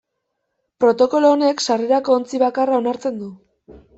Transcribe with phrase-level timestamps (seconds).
[0.83, 3.31] Protokolo honek sarrerako ontzi bakarra onartzen du.